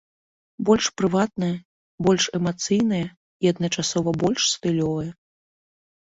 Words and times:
Больш 0.69 0.85
прыватная, 1.01 1.49
больш 2.07 2.23
эмацыйная 2.39 3.03
і 3.47 3.53
адначасова 3.53 4.09
больш 4.27 4.41
стылёвая. 4.55 5.09